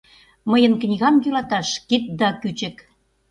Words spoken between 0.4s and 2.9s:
Мыйын книгам йӱлаташ кидда кӱчык!